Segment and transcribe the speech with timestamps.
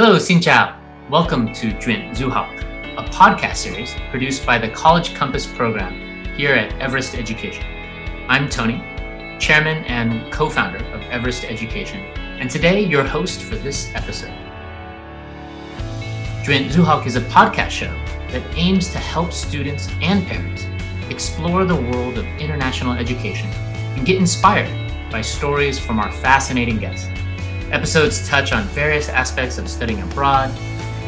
[0.00, 0.78] Hello, Xin Chao.
[1.10, 2.46] Welcome to Juan Zuhao,
[2.98, 5.92] a podcast series produced by the College Compass program
[6.36, 7.64] here at Everest Education.
[8.28, 8.78] I'm Tony,
[9.40, 11.98] chairman and co founder of Everest Education,
[12.38, 14.30] and today your host for this episode.
[16.46, 17.92] Juan Zuhao is a podcast show
[18.30, 20.64] that aims to help students and parents
[21.10, 23.48] explore the world of international education
[23.96, 24.70] and get inspired
[25.10, 27.17] by stories from our fascinating guests.
[27.70, 30.48] Episodes touch on various aspects of studying abroad,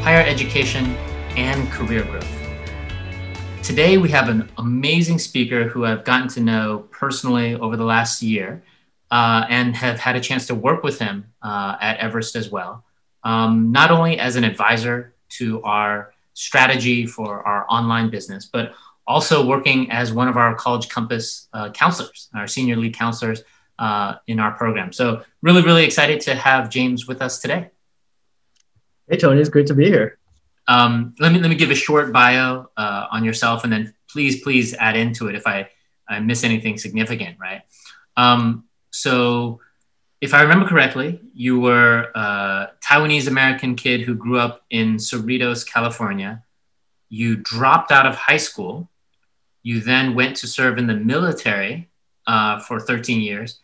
[0.02, 0.94] higher education,
[1.34, 2.28] and career growth.
[3.62, 8.22] Today, we have an amazing speaker who I've gotten to know personally over the last
[8.22, 8.62] year
[9.10, 12.84] uh, and have had a chance to work with him uh, at Everest as well,
[13.24, 18.74] um, not only as an advisor to our strategy for our online business, but
[19.06, 23.44] also working as one of our College Compass uh, counselors, our senior lead counselors
[23.80, 24.92] uh, in our program.
[24.92, 27.70] So really, really excited to have James with us today.
[29.08, 30.18] Hey Tony, it's great to be here.
[30.68, 34.42] Um, let me let me give a short bio uh, on yourself, and then please
[34.42, 35.68] please add into it if I,
[36.08, 37.38] I miss anything significant.
[37.40, 37.62] Right.
[38.16, 39.60] Um, so,
[40.20, 45.66] if I remember correctly, you were a Taiwanese American kid who grew up in Cerritos,
[45.66, 46.44] California.
[47.08, 48.90] You dropped out of high school.
[49.62, 51.90] You then went to serve in the military
[52.26, 53.58] uh, for 13 years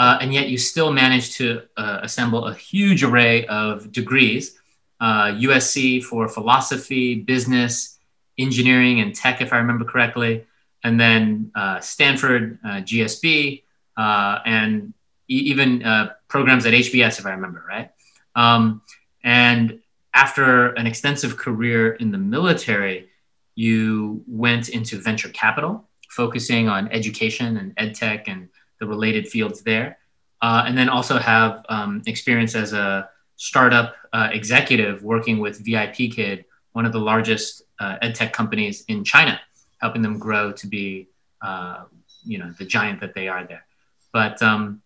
[0.00, 4.58] uh, and yet you still managed to uh, assemble a huge array of degrees
[5.02, 7.98] USC uh, for philosophy, business,
[8.38, 10.46] engineering, and tech, if I remember correctly,
[10.82, 13.62] and then uh, Stanford, uh, GSB,
[13.98, 14.94] and
[15.28, 15.80] e- even
[16.28, 17.90] programs at HBS, if I remember right.
[18.34, 18.80] Um,
[19.22, 19.80] and
[20.14, 23.10] after an extensive career in the military,
[23.54, 28.48] you went into venture capital, focusing on education and ed tech and
[28.80, 29.98] the related fields there.
[30.42, 36.44] Uh, and then also have um, experience as a startup uh, executive working with VIPKid,
[36.72, 39.40] one of the largest uh, ed tech companies in China,
[39.80, 41.08] helping them grow to be,
[41.42, 41.84] uh,
[42.24, 43.64] you know, the giant that they are there.
[44.12, 44.82] But um,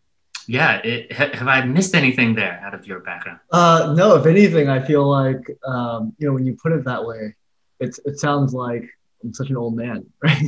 [0.46, 3.40] yeah, it, have I missed anything there out of your background?
[3.50, 7.04] Uh, no, if anything, I feel like um, you know when you put it that
[7.04, 7.34] way,
[7.80, 8.84] it's it sounds like
[9.22, 10.42] I'm such an old man, right?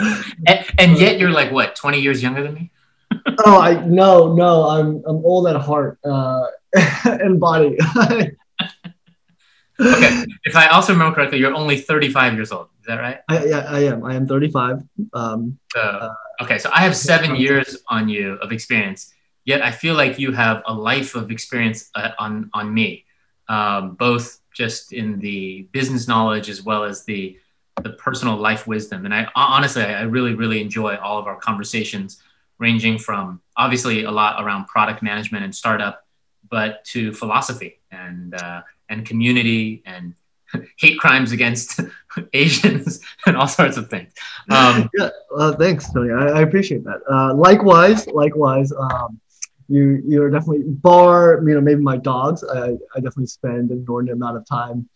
[0.46, 2.70] and, and, yet you're like what 20 years younger than me?
[3.46, 6.46] Oh i no no i'm i'm old at heart uh
[7.04, 7.76] and body.
[7.96, 8.32] Okay
[9.78, 13.18] if i also remember correctly you're only 35 years old is that right?
[13.28, 14.82] I, yeah i am i am 35
[15.12, 16.10] um uh,
[16.40, 20.32] okay so i have seven years on you of experience yet i feel like you
[20.32, 23.04] have a life of experience uh, on on me
[23.48, 27.38] um, both just in the business knowledge as well as the
[27.82, 29.04] the personal life wisdom.
[29.04, 32.22] And I honestly, I really, really enjoy all of our conversations,
[32.58, 36.06] ranging from obviously a lot around product management and startup,
[36.50, 40.14] but to philosophy and uh, and community and
[40.78, 41.80] hate crimes against
[42.32, 44.12] Asians and all sorts of things.
[44.50, 46.12] Um, yeah, uh, thanks, Tony.
[46.12, 47.00] I, I appreciate that.
[47.10, 48.72] Uh, likewise, likewise.
[48.72, 49.20] Um,
[49.70, 52.42] you you're definitely bar you know maybe my dogs.
[52.42, 54.88] I, I definitely spend an inordinate amount of time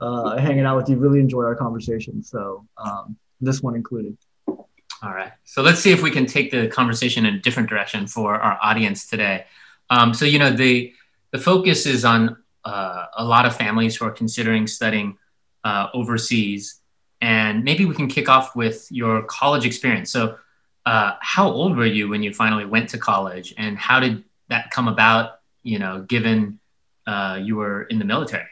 [0.00, 0.96] uh, hanging out with you.
[0.96, 2.22] Really enjoy our conversation.
[2.22, 4.16] So um, this one included.
[4.46, 5.32] All right.
[5.44, 8.58] So let's see if we can take the conversation in a different direction for our
[8.62, 9.44] audience today.
[9.90, 10.92] Um, so you know the
[11.30, 15.16] the focus is on uh, a lot of families who are considering studying
[15.64, 16.80] uh, overseas,
[17.20, 20.10] and maybe we can kick off with your college experience.
[20.10, 20.36] So,
[20.84, 24.70] uh, how old were you when you finally went to college, and how did that
[24.70, 25.40] come about?
[25.62, 26.58] You know, given
[27.06, 28.48] uh, you were in the military.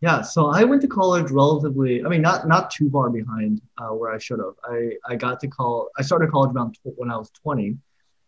[0.00, 2.02] Yeah, so I went to college relatively.
[2.02, 4.54] I mean, not not too far behind uh, where I should have.
[4.64, 5.90] I I got to call.
[5.98, 7.76] I started college around tw- when I was 20,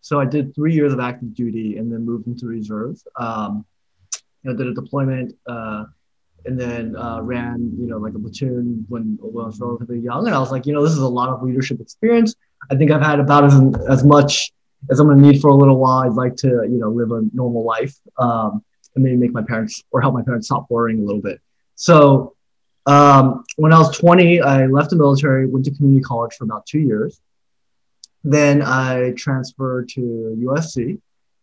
[0.03, 3.07] so I did three years of active duty and then moved into reserves.
[3.17, 3.65] Um,
[4.43, 5.85] you know, did a deployment uh,
[6.45, 10.27] and then uh, ran you know like a platoon when, when I was relatively young,
[10.27, 12.35] and I was like, you know, this is a lot of leadership experience.
[12.71, 13.55] I think I've had about as
[13.89, 14.53] as much
[14.91, 16.01] as I'm gonna need for a little while.
[16.01, 18.63] I'd like to you know live a normal life um,
[18.95, 21.41] and maybe make my parents or help my parents stop worrying a little bit.
[21.75, 22.35] So
[22.87, 26.67] um, when I was 20, I left the military, went to community college for about
[26.67, 27.21] two years.
[28.25, 30.01] Then I transferred to
[30.41, 31.01] USC,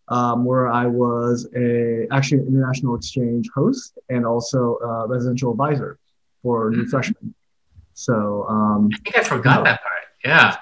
[0.08, 6.00] um, where I was a actually an international exchange host and also a residential advisor
[6.42, 6.90] for new mm-hmm.
[6.90, 7.36] freshmen.
[7.94, 9.94] So um, I think I forgot that part.
[10.24, 10.56] Yeah.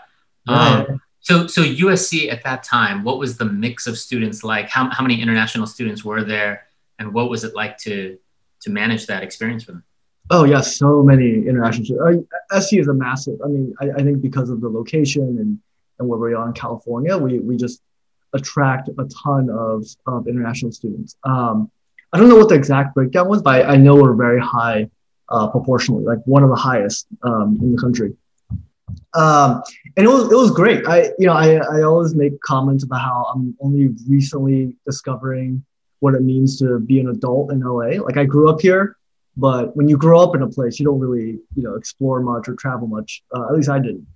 [0.47, 0.85] yeah.
[0.89, 4.69] Um, so so USC at that time, what was the mix of students like?
[4.69, 6.67] How how many international students were there,
[6.99, 8.17] and what was it like to
[8.61, 9.83] to manage that experience for them?
[10.29, 12.25] Oh yes, so many international.
[12.51, 13.39] Uh, SC is a massive.
[13.43, 15.59] I mean, I, I, think because of the location and
[15.99, 17.81] and where we are in California, we we just
[18.33, 21.15] attract a ton of of international students.
[21.23, 21.71] Um,
[22.11, 24.89] I don't know what the exact breakdown was, but I, I know we're very high
[25.29, 28.13] uh, proportionally, like one of the highest um, in the country.
[29.13, 29.61] Um,
[29.95, 30.85] and it was it was great.
[30.87, 35.63] I you know I I always make comments about how I'm only recently discovering
[35.99, 38.01] what it means to be an adult in LA.
[38.01, 38.97] Like I grew up here,
[39.35, 42.47] but when you grow up in a place, you don't really you know explore much
[42.47, 43.23] or travel much.
[43.35, 44.07] Uh, at least I didn't.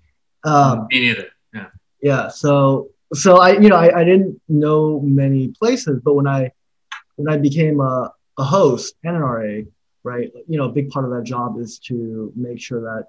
[0.44, 1.28] Um, Me neither.
[1.54, 1.68] Yeah.
[2.02, 2.28] Yeah.
[2.30, 6.52] So so I you know I, I didn't know many places, but when I
[7.22, 9.62] when I became a, a host and an RA,
[10.04, 13.08] right, you know, a big part of that job is to make sure that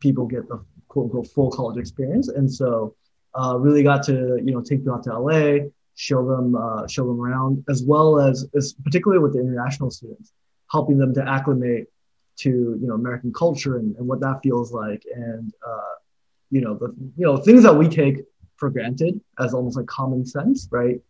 [0.00, 2.28] people get the quote unquote full college experience.
[2.28, 2.94] And so
[3.38, 5.66] uh, really got to, you know, take them out to LA,
[5.98, 10.32] show them, uh, show them around, as well as, as particularly with the international students,
[10.70, 11.88] helping them to acclimate
[12.36, 12.50] to,
[12.80, 15.02] you know, American culture and, and what that feels like.
[15.12, 15.94] And, uh,
[16.52, 18.22] you know, the, you know, things that we take
[18.58, 21.00] for granted as almost like common sense, right?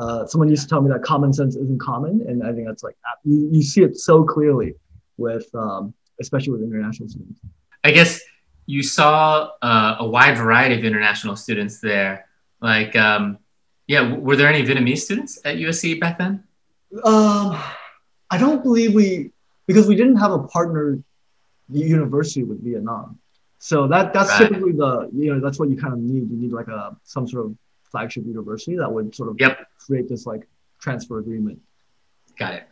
[0.00, 2.82] Uh, someone used to tell me that common sense isn't common, and I think that's
[2.82, 4.74] like you, you see it so clearly
[5.16, 7.40] with, um, especially with international students.
[7.84, 8.20] I guess
[8.66, 12.26] you saw uh, a wide variety of international students there.
[12.60, 13.38] Like, um,
[13.86, 16.44] yeah, were there any Vietnamese students at USC back then?
[17.04, 17.60] Um,
[18.30, 19.32] I don't believe we,
[19.66, 20.98] because we didn't have a partner
[21.70, 23.18] university with Vietnam.
[23.58, 24.48] So that that's right.
[24.48, 26.30] typically the you know that's what you kind of need.
[26.30, 27.56] You need like a some sort of
[27.90, 29.66] flagship university that would sort of yep.
[29.78, 30.46] create this like
[30.80, 31.60] transfer agreement.
[32.38, 32.68] Got it.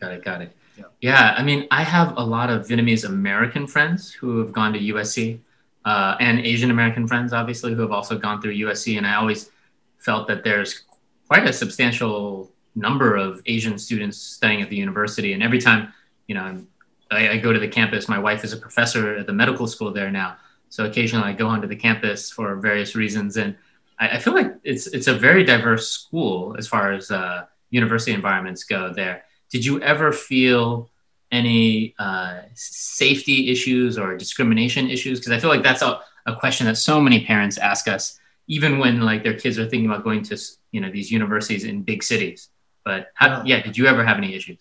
[0.00, 0.24] Got it.
[0.24, 0.56] Got it.
[0.76, 0.84] Yeah.
[1.00, 1.34] yeah.
[1.38, 5.38] I mean, I have a lot of Vietnamese American friends who have gone to USC
[5.84, 8.96] uh, and Asian American friends, obviously, who have also gone through USC.
[8.98, 9.50] And I always
[9.98, 10.82] felt that there's
[11.28, 15.32] quite a substantial number of Asian students studying at the university.
[15.32, 15.92] And every time,
[16.26, 16.64] you know,
[17.10, 19.92] I, I go to the campus, my wife is a professor at the medical school
[19.92, 20.36] there now.
[20.68, 23.36] So occasionally I go onto the campus for various reasons.
[23.36, 23.56] And
[23.98, 28.12] I, I feel like it's, it's a very diverse school as far as uh, university
[28.12, 30.90] environments go there did you ever feel
[31.32, 35.18] any uh, safety issues or discrimination issues?
[35.18, 38.78] Because I feel like that's a, a question that so many parents ask us, even
[38.78, 40.36] when like their kids are thinking about going to
[40.72, 42.48] you know these universities in big cities.
[42.84, 43.56] But how, yeah.
[43.56, 44.58] yeah, did you ever have any issues?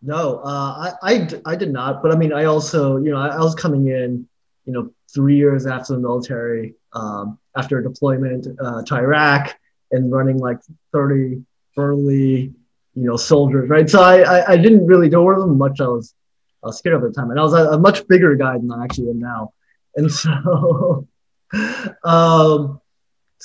[0.00, 2.02] No, uh, I, I, I did not.
[2.02, 4.26] But I mean, I also, you know, I, I was coming in,
[4.64, 9.58] you know, three years after the military, um, after a deployment uh, to Iraq
[9.92, 10.58] and running like
[10.92, 11.44] 30
[11.76, 12.54] burly
[12.94, 13.90] you know, soldiers, right?
[13.90, 16.14] So I, I, I didn't really, there wasn't much I was,
[16.62, 17.30] I was scared of the time.
[17.30, 19.52] And I was a, a much bigger guy than I actually am now.
[19.96, 21.06] And so,
[22.04, 22.80] um,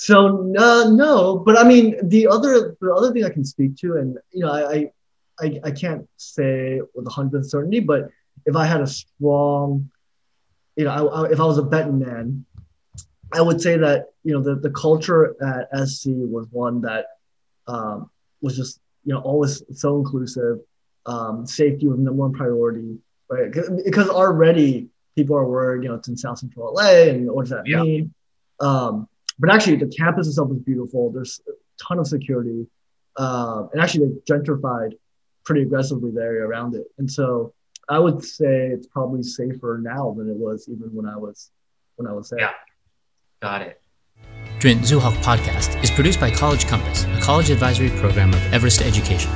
[0.00, 3.98] so uh, no, but I mean, the other, the other thing I can speak to,
[3.98, 4.90] and, you know, I,
[5.38, 8.08] I, I can't say with a 100 certainty, but
[8.46, 9.90] if I had a strong,
[10.74, 12.46] you know, I, I, if I was a betting man,
[13.30, 17.04] I would say that, you know, the, the culture at SC was one that
[17.66, 18.08] um,
[18.40, 20.60] was just you know, always so inclusive.
[21.04, 22.96] Um, safety was number one priority,
[23.28, 23.52] right?
[23.84, 27.50] Because already people are worried, you know, it's in South Central LA, and what does
[27.50, 27.82] that yeah.
[27.82, 28.14] mean?
[28.60, 29.08] Um,
[29.40, 31.10] but actually, the campus itself is beautiful.
[31.10, 31.52] There's a
[31.82, 32.66] ton of security,
[33.16, 34.92] uh, and actually, they gentrified
[35.44, 36.84] pretty aggressively the area around it.
[36.98, 37.54] And so,
[37.88, 41.50] I would say it's probably safer now than it was even when I was
[41.96, 42.40] when I was there.
[42.40, 42.52] Yeah,
[43.40, 43.80] got it.
[44.58, 49.32] Drin Zuhawk podcast is produced by College Compass, a college advisory program of Everest Education.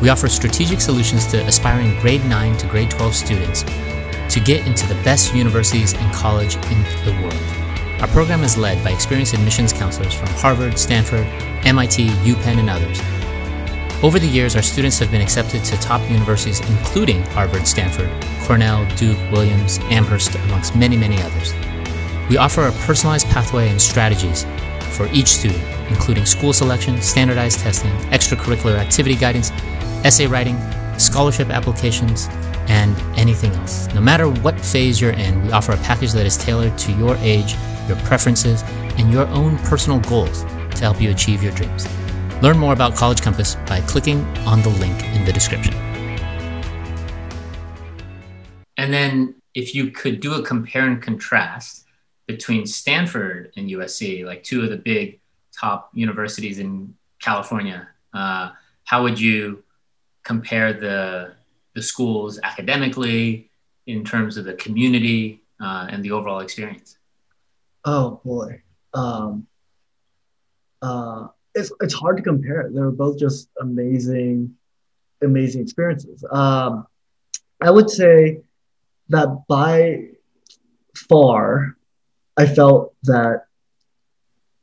[0.00, 3.64] We offer strategic solutions to aspiring grade 9 to grade 12 students
[4.34, 7.61] to get into the best universities and college in the world.
[8.02, 11.24] Our program is led by experienced admissions counselors from Harvard, Stanford,
[11.64, 13.00] MIT, UPenn, and others.
[14.02, 18.84] Over the years, our students have been accepted to top universities including Harvard, Stanford, Cornell,
[18.96, 21.54] Duke, Williams, Amherst, amongst many, many others.
[22.28, 24.46] We offer a personalized pathway and strategies
[24.90, 29.52] for each student, including school selection, standardized testing, extracurricular activity guidance,
[30.04, 30.58] essay writing,
[30.98, 32.26] scholarship applications,
[32.66, 33.86] and anything else.
[33.94, 37.16] No matter what phase you're in, we offer a package that is tailored to your
[37.18, 37.54] age,
[37.88, 38.62] your preferences,
[38.98, 41.86] and your own personal goals to help you achieve your dreams.
[42.42, 45.74] Learn more about College Compass by clicking on the link in the description.
[48.76, 51.84] And then, if you could do a compare and contrast
[52.26, 55.20] between Stanford and USC, like two of the big
[55.52, 58.50] top universities in California, uh,
[58.84, 59.62] how would you
[60.24, 61.34] compare the
[61.74, 63.50] the schools academically
[63.86, 66.98] in terms of the community uh, and the overall experience?
[67.84, 68.62] Oh boy,
[68.94, 69.46] um,
[70.80, 72.70] uh, it's it's hard to compare.
[72.72, 74.54] They're both just amazing,
[75.22, 76.24] amazing experiences.
[76.30, 76.86] Um,
[77.60, 78.40] I would say
[79.08, 80.08] that by
[81.08, 81.76] far
[82.36, 83.46] I felt that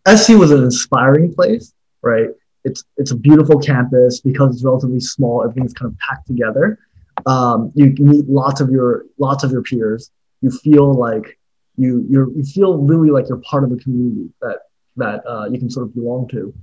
[0.08, 2.30] SC was an inspiring place, right?
[2.64, 5.44] it's it's a beautiful campus because it's relatively small.
[5.44, 6.80] Everything's kind of packed together.
[7.26, 10.12] Um, you meet lots of your lots of your peers.
[10.42, 11.39] You feel like
[11.80, 14.60] you you you feel really like you're part of a community that
[14.98, 16.54] that uh, you can sort of belong to.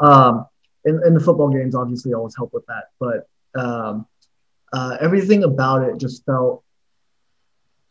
[0.00, 0.46] Um,
[0.84, 3.28] and, and the football games obviously always help with that, but
[3.58, 4.06] um,
[4.72, 6.64] uh, everything about it just felt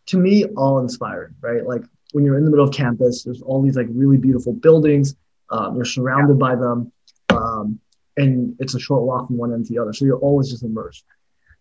[0.07, 1.65] to me all inspiring, right?
[1.65, 5.15] Like when you're in the middle of campus, there's all these like really beautiful buildings.
[5.49, 6.91] Um, you're surrounded by them,
[7.29, 7.79] um,
[8.17, 9.93] and it's a short walk from one end to the other.
[9.93, 11.05] So you're always just immersed.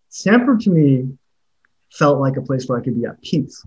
[0.08, 1.08] Stanford to me
[1.92, 3.64] felt like a place where I could be at peace.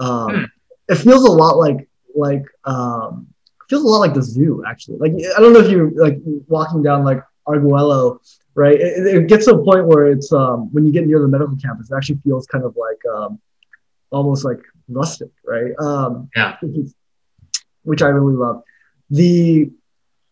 [0.00, 0.44] Um, hmm.
[0.88, 3.28] It feels a lot like like um,
[3.68, 4.98] feels a lot like the zoo actually.
[4.98, 8.20] Like I don't know if you like walking down like Arguello,
[8.54, 8.74] right?
[8.74, 11.56] It, it, gets to a point where it's um, when you get near the medical
[11.56, 13.40] campus, it actually feels kind of like um,
[14.10, 15.72] almost like rustic, right?
[15.78, 16.56] Um, yeah.
[17.82, 18.62] Which I really love.
[19.10, 19.70] The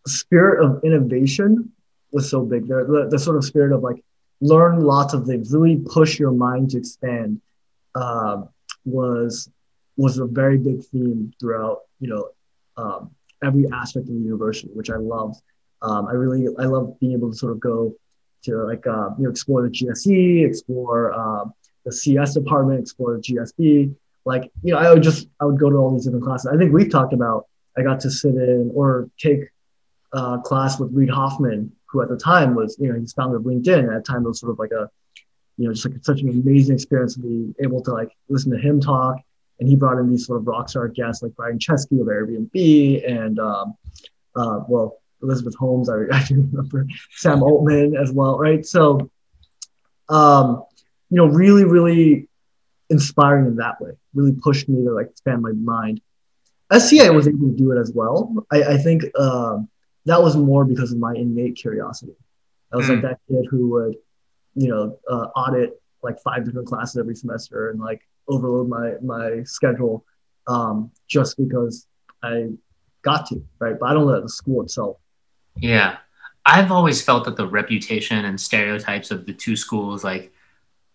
[0.07, 1.73] spirit of innovation
[2.13, 2.69] was so big.
[2.69, 4.03] The, the, the, sort of spirit of like
[4.41, 7.41] learn lots of things, really push your mind to expand,
[7.95, 8.43] uh,
[8.85, 9.51] was
[9.99, 11.81] was a very big theme throughout.
[12.01, 12.29] You know,
[12.77, 13.11] um,
[13.45, 15.37] every aspect of the university, which I love.
[15.83, 17.95] Um, I really I love being able to sort of go
[18.45, 21.53] to like uh, you know explore the GSE, explore um,
[21.85, 23.95] the CS department, explore the GSB.
[24.25, 26.51] Like you know, I would just I would go to all these different classes.
[26.53, 27.47] I think we've talked about.
[27.77, 29.41] I got to sit in or take
[30.13, 33.43] a class with Reid Hoffman, who at the time was you know he's founder of
[33.43, 33.95] LinkedIn.
[33.95, 34.91] At the time, it was sort of like a
[35.57, 38.59] you know just like such an amazing experience to be able to like listen to
[38.59, 39.19] him talk
[39.61, 43.11] and he brought in these sort of rock star guests like Brian Chesky of Airbnb
[43.11, 43.75] and um,
[44.37, 45.89] uh, well Elizabeth Holmes.
[45.89, 48.65] I, I remember Sam Altman as well, right?
[48.65, 49.11] So,
[50.09, 50.65] um,
[51.11, 52.29] you know, really, really
[52.91, 53.93] inspiring in that way.
[54.15, 56.01] Really pushed me to like expand my mind.
[56.77, 58.47] SCA was able to do it as well.
[58.51, 59.59] I, I think uh,
[60.05, 62.13] that was more because of my innate curiosity.
[62.71, 63.97] I was like that kid who would,
[64.55, 69.43] you know, uh, audit like five different classes every semester and like overload my my
[69.45, 70.05] schedule
[70.47, 71.87] um, just because
[72.23, 72.49] I
[73.03, 73.79] got to, right?
[73.79, 74.97] But I don't let the school itself.
[75.57, 75.99] Yeah.
[76.47, 80.33] I've always felt that the reputation and stereotypes of the two schools like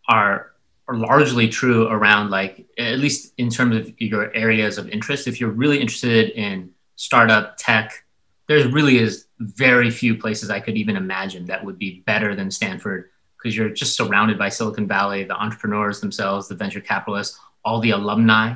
[0.10, 0.52] are
[0.88, 5.28] are largely true around like at least in terms of your areas of interest.
[5.28, 8.04] If you're really interested in startup tech,
[8.48, 12.52] there really is very few places I could even imagine that would be better than
[12.52, 13.10] Stanford
[13.44, 17.92] because you're just surrounded by Silicon Valley, the entrepreneurs themselves, the venture capitalists, all the
[17.92, 18.56] alumni,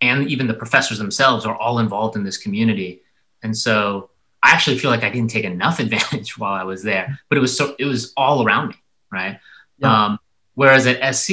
[0.00, 3.02] and even the professors themselves are all involved in this community.
[3.42, 4.10] And so
[4.42, 7.40] I actually feel like I didn't take enough advantage while I was there, but it
[7.40, 8.76] was so it was all around me,
[9.10, 9.40] right?
[9.78, 10.04] Yeah.
[10.04, 10.20] Um,
[10.54, 11.30] whereas at SC,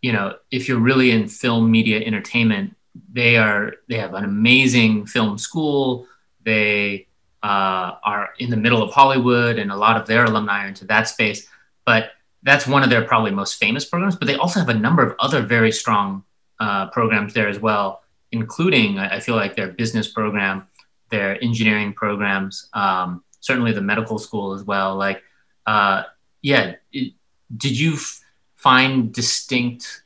[0.00, 2.76] you know, if you're really in film, media, entertainment,
[3.12, 6.06] they are they have an amazing film school.
[6.44, 7.08] They
[7.42, 10.84] uh, are in the middle of Hollywood, and a lot of their alumni are into
[10.86, 11.48] that space
[11.84, 12.12] but
[12.42, 14.16] that's one of their probably most famous programs.
[14.16, 16.24] But they also have a number of other very strong
[16.60, 20.66] uh, programs there as well, including I feel like their business program,
[21.10, 24.96] their engineering programs, um, certainly the medical school as well.
[24.96, 25.22] Like,
[25.66, 26.04] uh,
[26.42, 27.14] yeah, it,
[27.56, 28.20] did you f-
[28.56, 30.02] find distinct?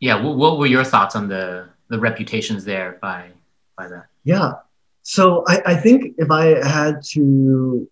[0.00, 3.30] Yeah, w- what were your thoughts on the the reputations there by
[3.76, 4.06] by that?
[4.24, 4.52] Yeah,
[5.02, 7.88] so I, I think if I had to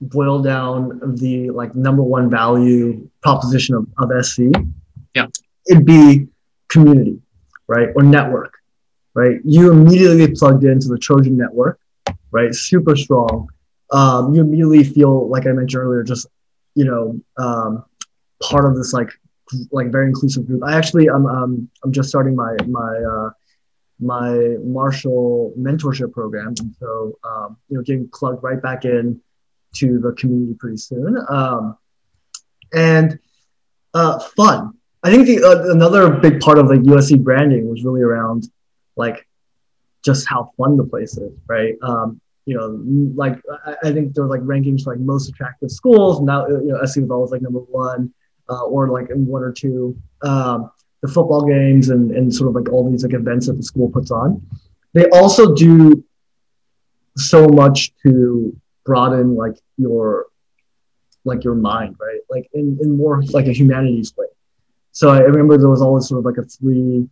[0.00, 4.42] boil down the like number one value proposition of, of SC,
[5.14, 5.26] yeah,
[5.68, 6.28] it'd be
[6.68, 7.20] community,
[7.66, 7.88] right?
[7.96, 8.54] Or network,
[9.14, 9.36] right?
[9.44, 11.80] You immediately get plugged into the Trojan network,
[12.30, 12.54] right?
[12.54, 13.48] Super strong.
[13.90, 16.26] Um, you immediately feel like I mentioned earlier, just
[16.74, 17.84] you know, um,
[18.42, 19.10] part of this like
[19.72, 20.62] like very inclusive group.
[20.64, 23.30] I actually I'm um, I'm just starting my my uh,
[23.98, 29.20] my Marshall mentorship program, and so um, you know, getting plugged right back in
[29.74, 31.16] to the community pretty soon.
[31.28, 31.76] Um,
[32.72, 33.18] and
[33.94, 34.74] uh, fun.
[35.02, 38.50] I think the uh, another big part of the USC branding was really around
[38.96, 39.26] like
[40.04, 41.76] just how fun the place is, right?
[41.82, 42.80] Um, you know,
[43.14, 46.20] like I, I think there were like rankings for like most attractive schools.
[46.20, 48.12] Now, you know, SC was always like number one,
[48.48, 49.96] uh, or like in one or two.
[50.22, 50.70] Um,
[51.02, 53.88] the football games and, and sort of like all these like events that the school
[53.88, 54.44] puts on.
[54.94, 56.04] They also do
[57.16, 58.56] so much to
[58.88, 60.26] broaden like your
[61.24, 62.20] like your mind, right?
[62.30, 64.26] Like in, in more like a humanities way.
[64.92, 67.06] So I remember there was always sort of like a free,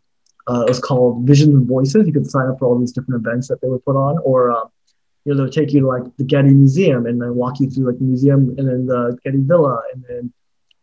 [0.49, 2.07] uh, it was called Visions and Voices.
[2.07, 4.53] You could sign up for all these different events that they would put on, or
[4.53, 4.65] uh,
[5.25, 7.87] you know they'll take you to like the Getty Museum and then walk you through
[7.91, 10.33] like the museum and then the Getty Villa, and then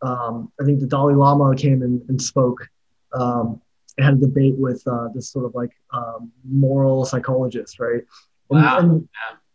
[0.00, 2.68] um, I think the Dalai Lama came and, and spoke.
[3.12, 3.60] Um,
[3.96, 8.02] and had a debate with uh, this sort of like um, moral psychologist, right?
[8.48, 8.78] Wow.
[8.78, 9.08] And, and,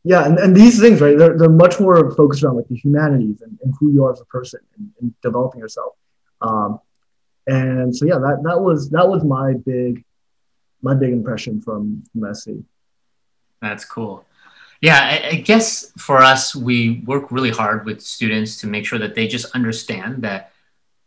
[0.10, 1.16] yeah, and, and these things, right?
[1.16, 4.20] They're, they're much more focused around like the humanities and, and who you are as
[4.20, 5.94] a person and, and developing yourself.
[6.42, 6.80] Um,
[7.46, 10.04] and so yeah, that that was that was my big
[10.82, 12.02] my big impression from
[12.34, 12.54] SC.
[13.62, 14.26] That's cool.
[14.82, 18.98] Yeah, I, I, guess for us, we work really hard with students to make sure
[18.98, 20.54] that they just understand that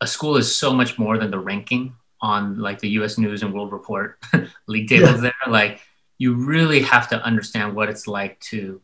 [0.01, 3.19] a school is so much more than the ranking on like the U.S.
[3.19, 4.21] News and World Report
[4.69, 5.17] league tables.
[5.17, 5.33] Yeah.
[5.43, 5.81] There, like
[6.19, 8.81] you really have to understand what it's like to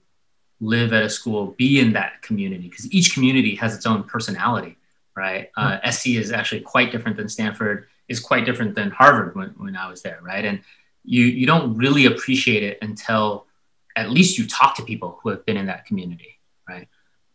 [0.61, 4.77] live at a school, be in that community, because each community has its own personality,
[5.15, 5.50] right?
[5.57, 9.77] Uh, SC is actually quite different than Stanford, is quite different than Harvard when, when
[9.77, 10.45] I was there, right?
[10.45, 10.61] And
[11.05, 13.47] you you don't really appreciate it until
[13.97, 16.38] at least you talk to people who have been in that community,
[16.69, 16.88] right?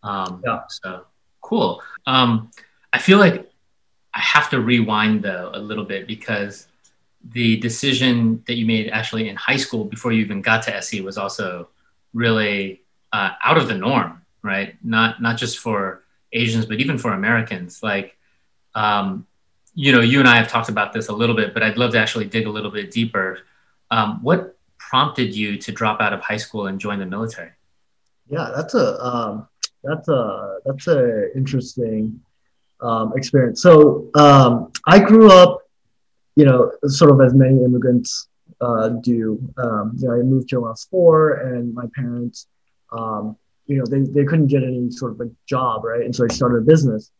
[0.03, 0.61] Um, yeah.
[0.69, 1.05] So
[1.41, 1.81] cool.
[2.05, 2.51] Um,
[2.91, 3.49] I feel like
[4.13, 6.67] I have to rewind though a little bit because
[7.31, 11.01] the decision that you made actually in high school before you even got to SC
[11.01, 11.69] was also
[12.13, 12.82] really
[13.13, 14.75] uh, out of the norm, right?
[14.83, 16.03] Not not just for
[16.33, 17.81] Asians, but even for Americans.
[17.81, 18.17] Like,
[18.75, 19.25] um,
[19.75, 21.91] you know, you and I have talked about this a little bit, but I'd love
[21.91, 23.39] to actually dig a little bit deeper.
[23.91, 27.51] Um, what prompted you to drop out of high school and join the military?
[28.29, 29.47] Yeah, that's a um,
[29.83, 32.19] that's a that's a interesting
[32.81, 33.61] um, experience.
[33.61, 35.61] So um, I grew up,
[36.35, 38.27] you know, sort of as many immigrants
[38.59, 39.39] uh, do.
[39.57, 42.47] Um, you know, I moved here when I was four, and my parents,
[42.97, 46.01] um, you know, they, they couldn't get any sort of a job, right?
[46.01, 47.11] And so they started a business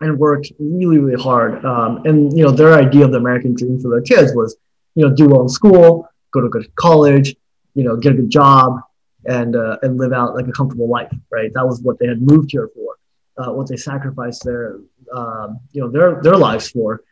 [0.00, 1.64] and worked really, really hard.
[1.64, 4.56] Um, and you know, their idea of the American dream for their kids was,
[4.94, 7.34] you know, do well in school, go to good college,
[7.74, 8.80] you know, get a good job,
[9.26, 11.52] and uh, and live out like a comfortable life, right?
[11.54, 12.96] That was what they had moved here for
[13.38, 14.80] uh, what they sacrificed their
[15.14, 17.02] um, you know their their lives for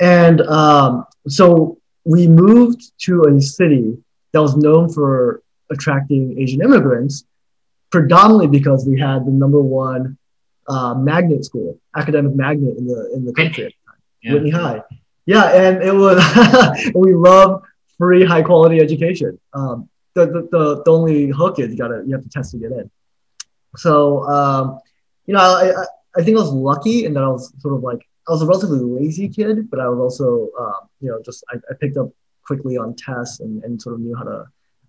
[0.00, 3.96] and um, so we moved to a city
[4.32, 7.24] that was known for attracting asian immigrants
[7.90, 10.16] predominantly because we had the number one
[10.68, 13.74] uh, magnet school academic magnet in the in the country
[14.22, 14.32] yeah.
[14.32, 14.82] whitney high.
[15.26, 16.18] Yeah and it was
[16.94, 17.62] we love
[17.98, 19.38] free high quality education.
[19.54, 22.58] Um, the, the, the, the only hook is you gotta you have to test to
[22.58, 22.90] get in.
[23.76, 24.80] So um,
[25.26, 25.84] you know, I, I,
[26.16, 28.46] I think I was lucky in that I was sort of like I was a
[28.46, 32.08] relatively lazy kid, but I was also um, you know just I, I, picked up
[32.44, 34.46] quickly on tests and, and sort of knew how to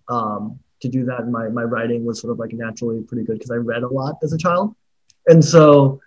[0.08, 1.28] um, to do that.
[1.28, 4.16] My my writing was sort of like naturally pretty good because I read a lot
[4.22, 4.74] as a child,
[5.26, 6.00] and so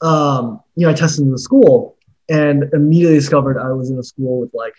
[0.00, 1.96] um, you know I tested in the school
[2.28, 4.74] and immediately discovered I was in a school with like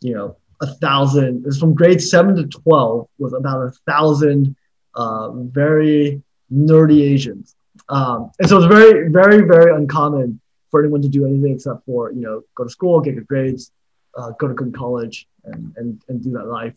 [0.00, 1.44] you know a thousand.
[1.44, 4.56] It was from grade seven to twelve with about a thousand
[4.94, 7.54] uh, very nerdy Asians
[7.88, 12.12] um, and so it's very, very, very uncommon for anyone to do anything except for,
[12.12, 13.72] you know, go to school, get good grades,
[14.16, 16.74] uh, go to good college, and, and, and do that life.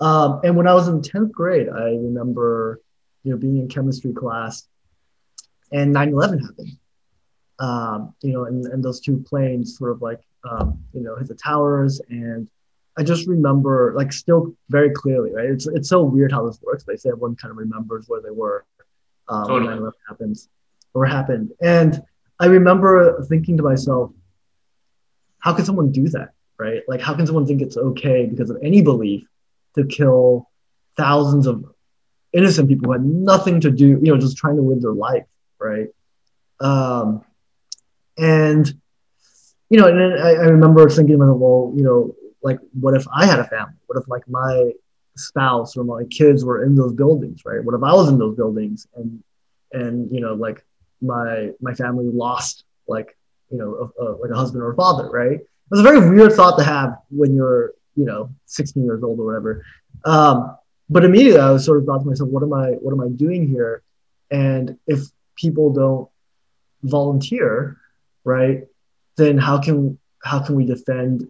[0.00, 2.80] Um, and when I was in 10th grade, I remember,
[3.22, 4.66] you know, being in chemistry class
[5.72, 6.76] and 9 11 happened.
[7.58, 11.28] Um, you know, and, and those two planes sort of like, um, you know, hit
[11.28, 12.00] the towers.
[12.08, 12.48] And
[12.96, 15.50] I just remember, like, still very clearly, right?
[15.50, 16.84] It's, it's so weird how this works.
[16.84, 18.64] They say everyone kind of remembers where they were
[19.28, 19.68] um, totally.
[19.68, 20.48] when 9-11 happens
[20.94, 21.52] or happened.
[21.60, 22.02] And
[22.38, 24.12] I remember thinking to myself,
[25.40, 26.30] how can someone do that?
[26.58, 26.82] Right?
[26.88, 29.24] Like, how can someone think it's okay because of any belief
[29.76, 30.48] to kill
[30.96, 31.64] thousands of
[32.32, 35.26] innocent people who had nothing to do, you know, just trying to live their life,
[35.58, 35.88] right?
[36.60, 37.24] Um,
[38.18, 38.72] and
[39.70, 43.24] you know, and I, I remember thinking, about, well, you know, like, what if I
[43.24, 43.74] had a family?
[43.86, 44.72] What if like my
[45.16, 47.62] spouse or my kids were in those buildings, right?
[47.62, 49.22] What if I was in those buildings and
[49.72, 50.64] and you know like
[51.00, 53.16] my my family lost like
[53.50, 55.38] you know a, a, like a husband or a father, right?
[55.38, 59.18] It was a very weird thought to have when you're you know 16 years old
[59.18, 59.64] or whatever.
[60.04, 60.56] Um,
[60.88, 63.08] but immediately I was sort of thought to myself, what am I what am I
[63.08, 63.82] doing here?
[64.30, 65.00] And if
[65.36, 66.08] people don't
[66.82, 67.76] volunteer,
[68.24, 68.64] right,
[69.16, 71.28] then how can how can we defend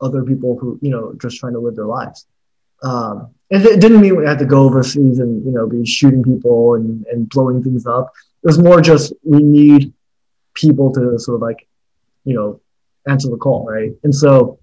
[0.00, 2.26] other people who you know just trying to live their lives?
[2.82, 6.22] Um, and it didn't mean we had to go overseas and you know be shooting
[6.22, 8.12] people and, and blowing things up.
[8.42, 9.92] It was more just we need
[10.54, 11.66] people to sort of like,
[12.24, 12.60] you know,
[13.08, 13.92] answer the call, right?
[14.02, 14.58] And so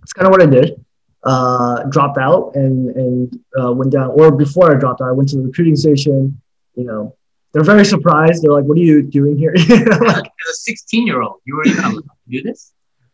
[0.00, 0.84] that's kind of what I did.
[1.24, 4.10] Uh, dropped out and and uh, went down.
[4.10, 6.40] Or before I dropped out, I went to the recruiting station.
[6.74, 7.16] You know,
[7.52, 8.42] they're very surprised.
[8.42, 11.66] They're like, "What are you doing here?" like, As a 16 year old, you were
[11.66, 12.72] even allowed to do this.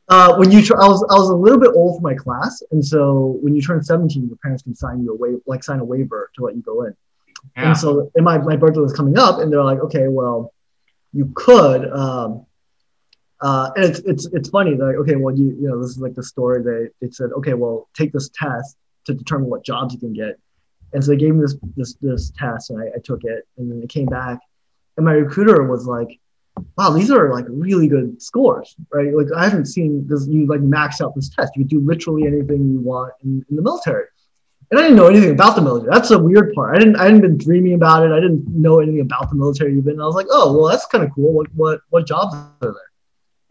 [0.08, 2.62] Uh, when you, tr- I was, I was a little bit old for my class,
[2.72, 5.80] and so when you turn 17, your parents can sign you a waiver, like sign
[5.80, 6.94] a waiver to let you go in.
[7.56, 7.68] Yeah.
[7.68, 10.52] And so, and my, my birthday was coming up, and they're like, okay, well,
[11.12, 11.90] you could.
[11.90, 12.44] Um,
[13.40, 14.74] uh, and it's it's it's funny.
[14.74, 16.62] Like, okay, well, you you know, this is like the story.
[16.62, 20.38] They they said, okay, well, take this test to determine what jobs you can get.
[20.92, 23.70] And so they gave me this this this test, and I, I took it, and
[23.70, 24.38] then it came back,
[24.96, 26.20] and my recruiter was like,
[26.78, 29.12] "Wow, these are like really good scores, right?
[29.12, 30.26] Like I haven't seen this.
[30.28, 31.56] You like max out this test.
[31.56, 34.04] You do literally anything you want in, in the military."
[34.70, 35.90] And I didn't know anything about the military.
[35.92, 36.76] That's the weird part.
[36.76, 36.96] I didn't.
[36.96, 38.12] I hadn't been dreaming about it.
[38.12, 40.00] I didn't know anything about the military even.
[40.00, 41.32] I was like, "Oh, well, that's kind of cool.
[41.32, 42.93] What what what jobs are there?"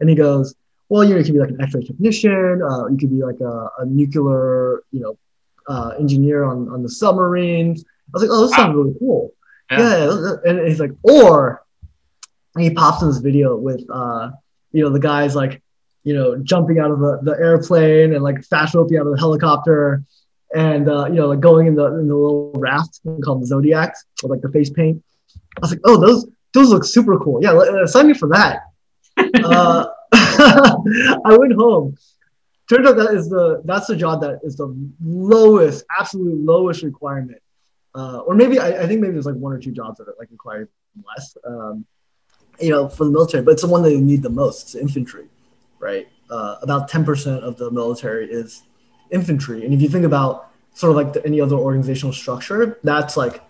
[0.04, 0.54] And he goes,
[0.90, 2.60] "Well, you know, you could be like an X-ray technician.
[2.62, 5.16] Uh, you could be like a, a nuclear, you know,
[5.66, 7.82] uh, engineer on, on the submarines.
[7.86, 9.32] I was like, oh, this sounds really cool.
[9.70, 9.78] Yeah.
[9.78, 10.32] yeah.
[10.44, 11.64] And he's like, or
[12.58, 14.30] he pops in this video with, uh,
[14.72, 15.62] you know, the guys like,
[16.02, 19.18] you know, jumping out of the, the airplane and like fast roping out of the
[19.18, 20.04] helicopter
[20.54, 24.04] and, uh, you know, like going in the, in the little raft called the Zodiacs
[24.22, 25.02] with like the face paint.
[25.56, 27.42] I was like, oh, those, those look super cool.
[27.42, 27.54] Yeah.
[27.54, 28.64] Uh, sign me for that.
[29.34, 31.96] Uh, I went home
[32.68, 37.40] turns out that is the that's the job that is the lowest, absolute lowest requirement.
[37.94, 40.16] Uh, or maybe I, I, think maybe there's like one or two jobs that are
[40.18, 40.68] like require
[41.06, 41.36] less.
[41.46, 41.86] Um,
[42.60, 44.62] you know, for the military, but it's the one that you need the most.
[44.62, 45.26] It's infantry,
[45.80, 46.06] right?
[46.30, 48.62] Uh, about 10% of the military is
[49.10, 53.16] infantry, and if you think about sort of like the, any other organizational structure, that's
[53.16, 53.42] like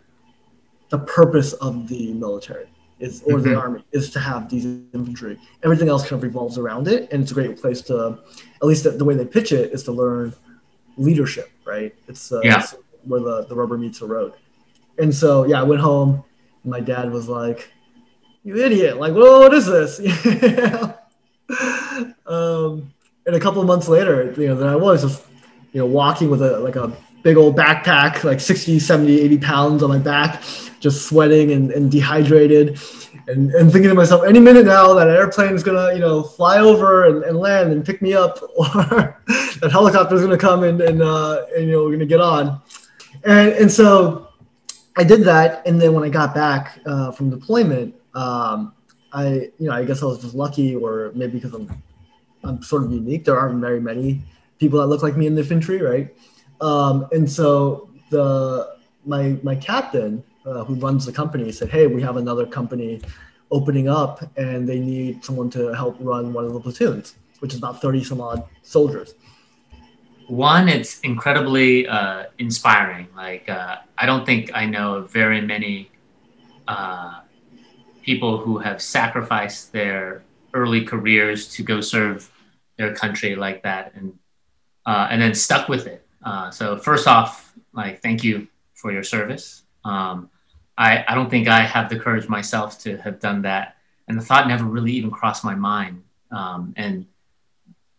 [0.88, 2.66] the purpose of the military
[3.00, 3.50] is or mm-hmm.
[3.50, 5.38] the army is to have these infantry.
[5.62, 8.18] Everything else kind of revolves around it, and it's a great place to,
[8.57, 10.33] at least the, the way they pitch it is to learn
[10.96, 11.50] leadership.
[11.64, 11.94] Right?
[12.09, 12.61] It's, uh, yeah.
[12.61, 14.35] it's where the, the rubber meets the road.
[14.98, 16.24] And so yeah, I went home.
[16.62, 17.70] And my dad was like,
[18.42, 18.98] "You idiot!
[18.98, 19.98] Like, well, what is this?"
[22.26, 22.92] um,
[23.26, 25.22] and a couple of months later, you know, then I was just,
[25.72, 29.82] you know, walking with a like a big old backpack, like 60, 70, 80 pounds
[29.82, 30.42] on my back,
[30.78, 32.78] just sweating and, and dehydrated
[33.26, 36.58] and, and thinking to myself, any minute now that airplane is gonna, you know, fly
[36.58, 39.20] over and, and land and pick me up, or
[39.60, 42.60] that helicopter is gonna come and, and, uh, and, you know, we're gonna get on.
[43.24, 44.28] And, and so
[44.96, 45.66] I did that.
[45.66, 48.74] And then when I got back uh, from deployment, um,
[49.14, 51.82] I, you know, I guess I was just lucky or maybe because I'm,
[52.42, 53.24] I'm sort of unique.
[53.24, 54.20] There aren't very many
[54.58, 56.14] people that look like me in the infantry, right?
[56.61, 62.03] Um, and so the my my captain uh, who runs the company said, "Hey, we
[62.03, 63.01] have another company
[63.51, 67.59] opening up, and they need someone to help run one of the platoons, which is
[67.59, 69.14] about thirty some odd soldiers."
[70.29, 73.09] One, it's incredibly uh, inspiring.
[73.17, 75.90] Like uh, I don't think I know very many
[76.69, 77.21] uh,
[78.03, 80.23] people who have sacrificed their
[80.55, 82.31] early careers to go serve
[82.79, 84.19] their country like that, and
[84.87, 89.02] uh, and then stuck with it uh, so first off, like thank you for your
[89.02, 89.62] service.
[89.84, 90.30] Um,
[90.76, 93.76] I, I don't think I have the courage myself to have done that,
[94.08, 96.02] and the thought never really even crossed my mind.
[96.30, 97.06] Um, and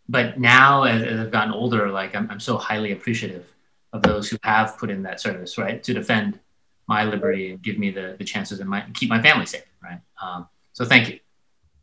[0.08, 3.52] but now, as, as, I've gotten older, like I'm, I'm so highly appreciative
[3.92, 6.38] of those who have put in that service, right, to defend
[6.86, 9.98] my liberty and give me the, the chances and my, keep my family safe, right.
[10.22, 11.18] Um, so thank you.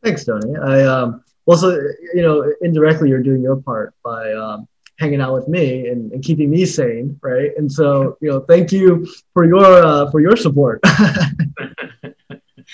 [0.03, 0.55] Thanks, Tony.
[0.55, 1.71] I um, also,
[2.13, 4.67] you know, indirectly, you're doing your part by um,
[4.99, 7.51] hanging out with me and, and keeping me sane, right?
[7.57, 10.79] And so, you know, thank you for your uh, for your support.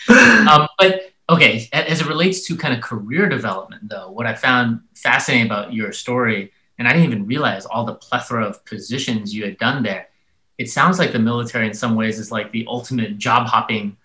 [0.10, 4.82] um, but okay, as it relates to kind of career development, though, what I found
[4.96, 9.46] fascinating about your story, and I didn't even realize all the plethora of positions you
[9.46, 10.10] had done there.
[10.58, 13.96] It sounds like the military, in some ways, is like the ultimate job hopping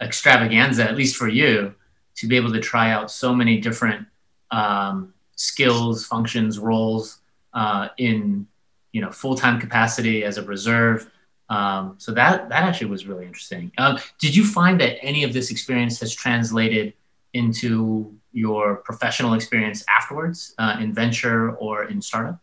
[0.00, 1.74] extravaganza, at least for you,
[2.16, 4.06] to be able to try out so many different
[4.52, 7.20] um, skills, functions, roles
[7.54, 8.46] uh, in
[8.92, 11.10] you know full time capacity as a reserve.
[11.50, 13.70] Um, so that that actually was really interesting.
[13.78, 16.94] Um, did you find that any of this experience has translated
[17.32, 22.40] into your professional experience afterwards uh, in venture or in startup?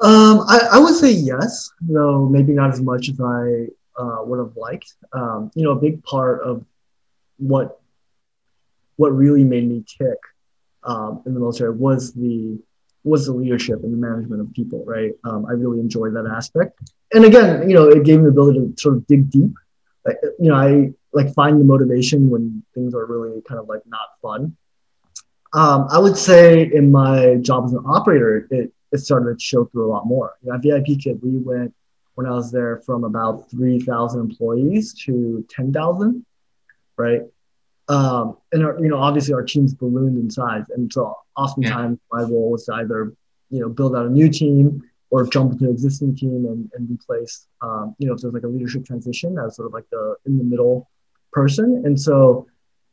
[0.00, 4.38] Um, I, I, would say yes, though maybe not as much as I uh, would
[4.38, 4.94] have liked.
[5.12, 6.64] Um, you know, a big part of
[7.38, 7.80] what
[8.96, 10.18] what really made me tick
[10.84, 12.58] um, in the military was the
[13.04, 15.12] was the leadership and the management of people, right?
[15.24, 16.78] Um, I really enjoyed that aspect.
[17.12, 19.52] And again, you know, it gave me the ability to sort of dig deep.
[20.04, 23.82] Like, you know, I like find the motivation when things are really kind of like
[23.86, 24.56] not fun.
[25.52, 29.64] Um, I would say in my job as an operator, it, it started to show
[29.66, 30.34] through a lot more.
[30.42, 31.74] You know, at VIPKid, we went
[32.14, 36.24] when I was there from about 3,000 employees to 10,000,
[36.96, 37.22] right?
[37.88, 42.18] Um, and our, you know, obviously our teams ballooned in size, and so oftentimes yeah.
[42.18, 43.14] my role was to either
[43.50, 46.90] you know build out a new team or jump into an existing team and, and
[46.90, 50.16] replace um, you know if there's like a leadership transition as sort of like the
[50.26, 50.88] in the middle
[51.32, 51.82] person.
[51.84, 52.46] And so,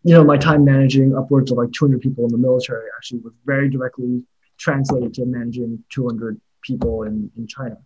[0.03, 3.33] you know, my time managing upwards of like 200 people in the military actually was
[3.45, 4.23] very directly
[4.57, 7.77] translated to managing 200 people in in China,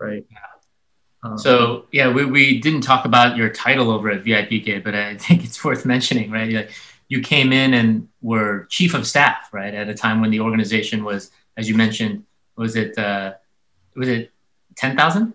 [0.00, 0.24] right?
[0.30, 0.38] Yeah.
[1.22, 5.16] Um, So yeah, we, we didn't talk about your title over at VIPK, but I
[5.24, 6.48] think it's worth mentioning, right?
[6.50, 6.68] You,
[7.08, 11.04] you came in and were chief of staff, right, at a time when the organization
[11.04, 12.24] was, as you mentioned,
[12.56, 13.34] was it uh,
[13.96, 14.30] was it
[14.76, 15.32] ten thousand?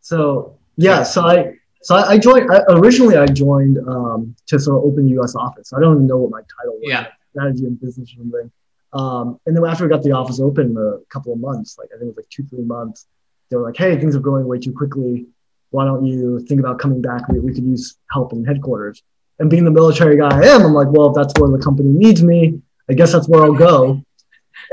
[0.00, 3.16] So yeah, so I so I, I joined I, originally.
[3.16, 5.34] I joined um, to sort of open the U.S.
[5.34, 5.72] office.
[5.72, 6.84] I don't even know what my title was.
[6.84, 7.06] Yeah.
[7.30, 8.50] strategy and business or something.
[8.92, 11.98] Um, and then after we got the office open a couple of months, like I
[11.98, 13.06] think it was like two three months,
[13.50, 15.26] they were like, "Hey, things are growing way too quickly.
[15.70, 17.28] Why don't you think about coming back?
[17.28, 19.02] We, we could use help in headquarters."
[19.38, 21.90] And being the military guy I am, I'm like, "Well, if that's where the company
[21.90, 24.02] needs me, I guess that's where I'll go."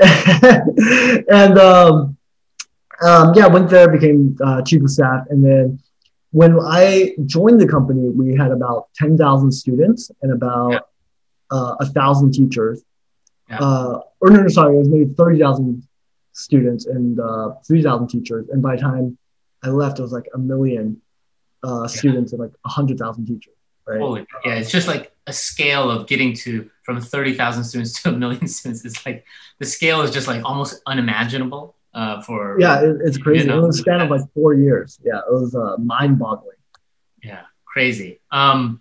[0.00, 2.16] and um,
[3.02, 5.78] um, yeah, went there, became uh, chief of staff, and then
[6.30, 10.78] when I joined the company, we had about ten thousand students and about Yeah.
[11.50, 12.82] uh, a thousand teachers.
[13.48, 13.58] Yeah.
[13.60, 15.86] Uh, or no, no, sorry, it was maybe thirty thousand
[16.34, 18.48] students and uh, three thousand teachers.
[18.50, 19.18] And by the time
[19.62, 21.00] I left, it was like a million
[21.62, 23.54] uh, students and like a hundred thousand teachers.
[23.86, 24.00] Right.
[24.00, 28.10] Holy, yeah, it's just like a scale of getting to from thirty thousand students to
[28.10, 28.84] a million students.
[28.84, 29.24] It's like
[29.58, 33.46] the scale is just like almost unimaginable uh, for yeah, it, it's crazy.
[33.46, 34.98] know, it was a span of like four years.
[35.04, 36.56] Yeah, it was uh, mind-boggling.
[37.22, 38.20] Yeah, crazy.
[38.30, 38.80] Um,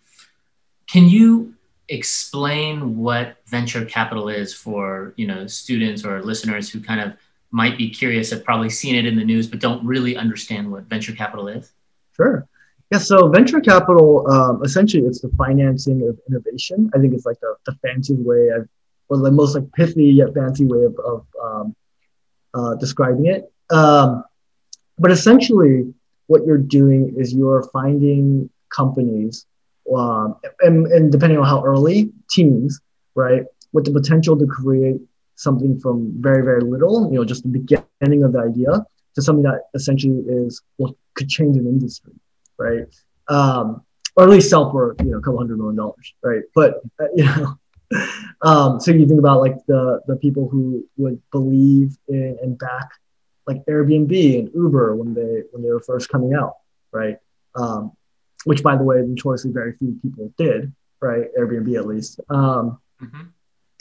[0.88, 1.54] can you
[1.90, 7.14] explain what venture capital is for you know students or listeners who kind of
[7.54, 10.86] might be curious, have probably seen it in the news, but don't really understand what
[10.86, 11.72] venture capital is?
[12.16, 12.48] Sure.
[12.92, 16.90] Yeah, so venture capital, um, essentially, it's the financing of innovation.
[16.96, 18.68] I think it's like the, the fancy way, of,
[19.08, 21.76] or the most like pithy yet fancy way of, of um,
[22.56, 23.52] uh, describing it.
[23.70, 24.24] Um,
[24.98, 25.94] but essentially,
[26.28, 29.46] what you're doing is you're finding companies,
[29.96, 32.82] um, and, and depending on how early, teams,
[33.14, 35.00] right, with the potential to create
[35.36, 39.44] something from very, very little, you know, just the beginning of the idea to something
[39.44, 42.14] that essentially is, well, could change an industry
[42.58, 42.86] right?
[43.30, 43.84] Um,
[44.16, 46.44] or at least sell for you know a couple hundred million dollars, right?
[46.54, 47.58] But uh, you know,
[48.42, 52.90] um, so you think about like the the people who would believe in and back
[53.48, 56.54] like Airbnb and Uber when they when they were first coming out,
[56.92, 57.18] right?
[57.56, 57.92] Um,
[58.46, 61.28] which, by the way, notoriously very few people did, right?
[61.38, 62.20] Airbnb at least.
[62.30, 63.28] Um, Mhm.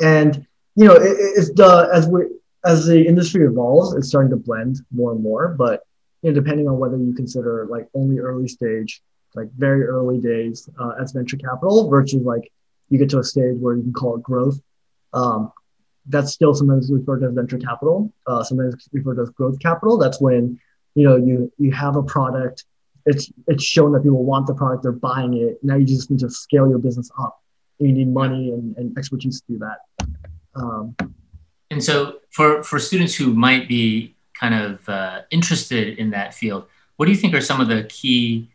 [0.00, 2.22] and you know, it, it- it's the as we
[2.64, 5.82] as the industry evolves, it's starting to blend more and more, but
[6.22, 9.02] you know, depending on whether you consider like only early stage,
[9.35, 12.50] like very early days uh, as venture capital versus like
[12.88, 14.61] you get to a stage where you can call it growth.
[15.12, 15.52] Um,
[16.06, 18.12] that's still sometimes referred to as venture capital.
[18.26, 19.98] Uh, sometimes referred to as growth capital.
[19.98, 20.58] That's when
[20.94, 22.64] you know you you have a product.
[23.06, 24.85] It's it's shown that people want the product.
[24.85, 25.58] They're buying it.
[25.62, 27.40] Now you just need to scale your business up.
[27.78, 29.78] You need money and, and expertise to do that.
[30.54, 30.96] Um,
[31.70, 36.66] And so, for for students who might be kind of uh, interested in that field,
[36.96, 38.50] what do you think are some of the key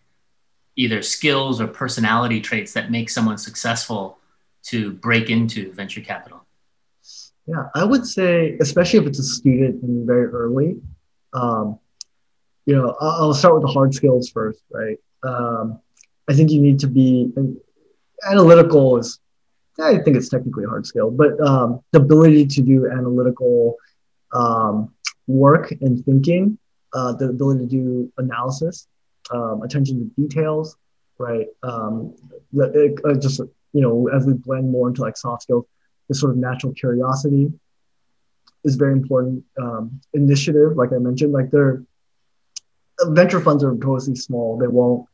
[0.76, 4.20] either skills or personality traits that make someone successful
[4.64, 6.46] to break into venture capital?
[7.48, 10.78] Yeah, I would say, especially if it's a student and very early,
[11.34, 11.80] um,
[12.66, 14.98] you know, I'll, start with the hard skills first, right?
[15.24, 15.80] Um,
[16.30, 17.32] I think you need to be
[18.30, 19.20] analytical is,
[19.80, 23.76] I think it's technically a hard skill, but um, the ability to do analytical
[24.34, 24.94] um,
[25.28, 26.58] work and thinking,
[26.94, 28.88] uh, the ability to do analysis,
[29.32, 30.78] um, attention to details,
[31.20, 31.48] right?
[31.64, 32.16] Um,
[32.54, 35.66] it, uh, just you know, as we blend more into like soft skills,
[36.08, 37.52] this sort of natural curiosity
[38.64, 39.44] is very important.
[39.62, 41.84] Um, initiative, like I mentioned, like they're
[43.06, 44.58] venture funds are notoriously small.
[44.58, 45.08] They won't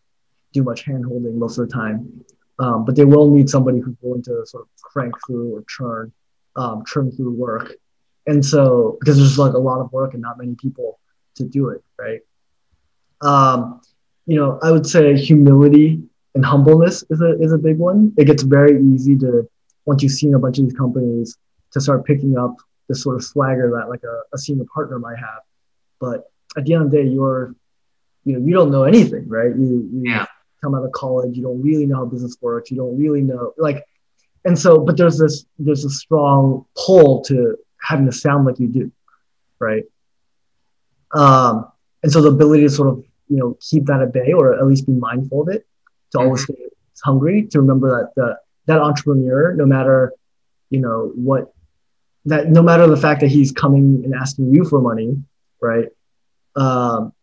[0.54, 2.24] do much hand holding most of the time,
[2.60, 6.12] um, but they will need somebody who's willing to sort of crank through or churn,
[6.56, 7.74] um, trim through work.
[8.28, 11.00] And so, because there's like a lot of work and not many people
[11.36, 12.22] to do it, right?
[13.22, 13.82] Um,
[14.26, 16.02] you know, I would say humility
[16.36, 18.14] and humbleness is a is a big one.
[18.18, 19.50] It gets very easy to
[19.86, 21.38] once you've seen a bunch of these companies
[21.72, 22.56] to start picking up
[22.88, 25.42] this sort of swagger that like a, a senior partner might have.
[26.00, 27.56] But at the end of the day, you're
[28.24, 29.56] you know you don't know anything, right?
[29.56, 30.28] You, you Yeah.
[30.64, 32.72] Come out of college, you don't really know how business works.
[32.72, 33.86] You don't really know like,
[34.46, 38.68] and so but there's this there's a strong pull to having to sound like you
[38.68, 38.92] do,
[39.60, 39.84] right?
[41.14, 41.72] Um,
[42.02, 44.66] and so the ability to sort of you know keep that at bay or at
[44.66, 45.68] least be mindful of it,
[46.12, 46.56] to always stay
[47.04, 50.14] hungry, to remember that the that entrepreneur, no matter
[50.70, 51.54] you know what
[52.26, 55.18] that no matter the fact that he's coming and asking you for money,
[55.62, 55.90] right?
[56.56, 57.14] Um,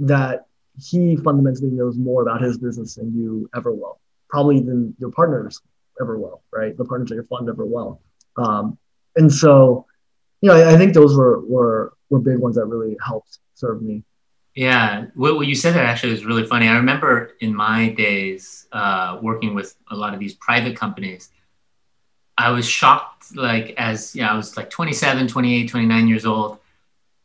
[0.00, 0.46] that
[0.80, 5.60] he fundamentally knows more about his business than you ever will, probably than your partners
[6.00, 6.76] ever will, right?
[6.76, 8.00] The partners at your fund ever will.
[8.36, 8.78] Um,
[9.16, 9.86] and so,
[10.40, 13.82] you know, I, I think those were, were were big ones that really helped serve
[13.82, 14.04] me.
[14.54, 16.68] Yeah, what, what you said there actually was really funny.
[16.68, 21.30] I remember in my days uh, working with a lot of these private companies,
[22.36, 26.58] I was shocked, like, as yeah, I was like 27, 28, 29 years old.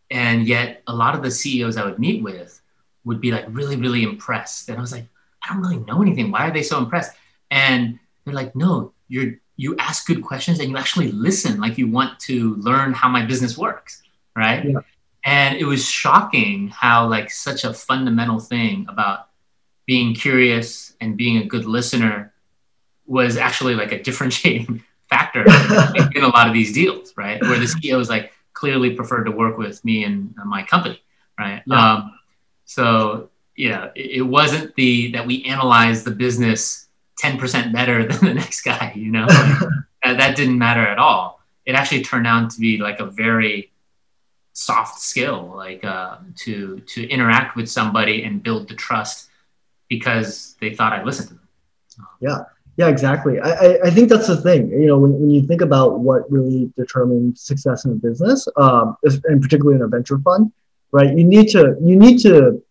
[0.10, 2.62] And yet, a lot of the CEOs I would meet with
[3.08, 4.70] would be like really, really impressed.
[4.70, 5.08] And I was like,
[5.44, 6.30] I don't really know anything.
[6.30, 7.12] Why are they so impressed?
[7.50, 11.88] And they're like, no, you're you ask good questions and you actually listen like you
[11.88, 14.04] want to learn how my business works
[14.36, 14.80] right yeah.
[15.26, 19.30] and it was shocking how like such a fundamental thing about
[19.86, 22.34] being curious and being a good listener
[23.06, 25.42] was actually like a differentiating factor
[26.16, 29.32] in a lot of these deals right where the CEO ceos like clearly preferred to
[29.32, 31.02] work with me and my company
[31.40, 31.94] right yeah.
[31.94, 32.17] um,
[32.68, 36.88] so yeah it, it wasn't the that we analyzed the business
[37.22, 39.28] 10% better than the next guy, you know?
[40.04, 41.42] that, that didn't matter at all.
[41.66, 43.72] It actually turned out to be like a very
[44.54, 49.30] soft skill, like uh, to, to interact with somebody and build the trust
[49.90, 51.48] because they thought I listened to them.
[52.22, 52.40] Yeah.
[52.78, 53.40] Yeah, exactly.
[53.40, 54.70] I, I, I think that's the thing.
[54.70, 58.96] You know, when, when you think about what really determines success in a business, um,
[59.04, 60.52] and particularly in a venture fund,
[60.92, 61.16] right?
[61.16, 62.62] You need to you need to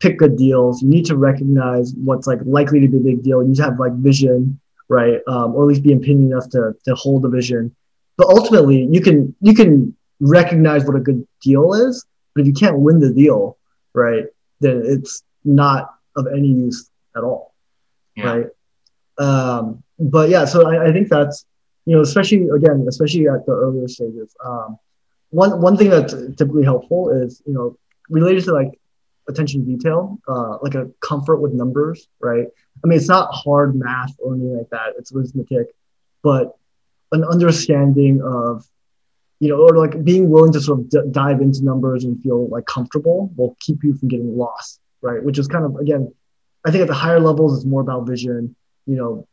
[0.00, 0.82] pick good deals.
[0.82, 3.42] You need to recognize what's like likely to be a big deal.
[3.42, 5.20] You need to have like vision, right?
[5.28, 7.74] Um, or at least be opinion enough to, to hold the vision.
[8.16, 12.04] But ultimately, you can you can recognize what a good deal is.
[12.34, 13.58] But if you can't win the deal,
[13.94, 14.24] right,
[14.60, 17.54] then it's not of any use at all,
[18.14, 18.32] yeah.
[18.32, 18.46] right?
[19.18, 21.44] Um, but yeah, so I, I, think that's
[21.84, 24.34] you know, especially again, especially at the earlier stages.
[24.44, 24.78] Um,
[25.30, 27.76] one one thing that's typically helpful is you know
[28.08, 28.80] related to like
[29.28, 32.46] attention to detail, uh, like a comfort with numbers, right?
[32.84, 34.94] I mean, it's not hard math or anything like that.
[34.98, 35.68] It's arithmetic,
[36.22, 36.56] but
[37.12, 38.64] an understanding of,
[39.38, 42.48] you know, or like being willing to sort of d- dive into numbers and feel
[42.48, 45.22] like comfortable will keep you from getting lost, right?
[45.22, 46.12] Which is kind of again,
[46.64, 48.54] I think at the higher levels, it's more about vision.
[48.86, 49.28] You know,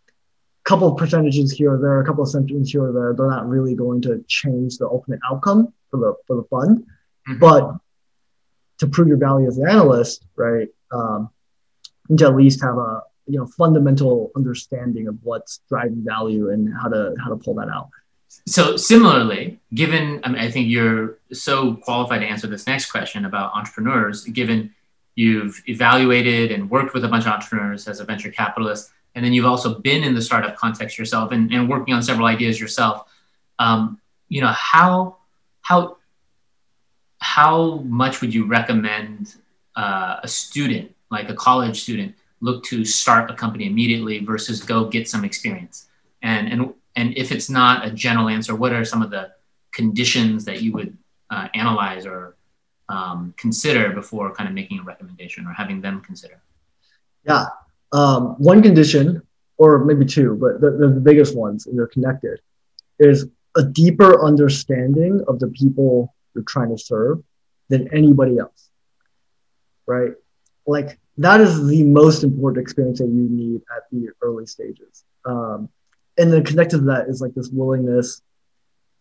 [0.67, 3.13] couple of percentages here or there, a couple of cents here or there.
[3.13, 7.39] They're not really going to change the ultimate outcome for the for the fund, mm-hmm.
[7.39, 7.77] but
[8.79, 10.67] to prove your value as an analyst, right?
[10.91, 11.29] Um,
[12.09, 16.51] you need to at least have a you know fundamental understanding of what's driving value
[16.51, 17.89] and how to how to pull that out.
[18.45, 23.23] So similarly, given I, mean, I think you're so qualified to answer this next question
[23.23, 24.73] about entrepreneurs, given
[25.15, 29.33] you've evaluated and worked with a bunch of entrepreneurs as a venture capitalist, and then
[29.33, 33.09] you've also been in the startup context yourself and, and working on several ideas yourself.
[33.59, 35.17] Um, you know how
[35.61, 35.97] how
[37.19, 39.35] how much would you recommend
[39.75, 44.85] uh, a student, like a college student, look to start a company immediately versus go
[44.85, 45.87] get some experience?
[46.21, 49.31] And and and if it's not a general answer, what are some of the
[49.71, 50.97] conditions that you would
[51.29, 52.35] uh, analyze or
[52.89, 56.41] um, consider before kind of making a recommendation or having them consider?
[57.25, 57.45] Yeah,
[57.91, 59.21] um, one condition,
[59.57, 62.39] or maybe two, but the, the biggest ones, and they're connected,
[62.99, 67.23] is a deeper understanding of the people you're trying to serve
[67.69, 68.69] than anybody else.
[69.85, 70.11] Right?
[70.65, 75.03] Like that is the most important experience that you need at the early stages.
[75.25, 75.69] Um,
[76.17, 78.21] and then connected to that is like this willingness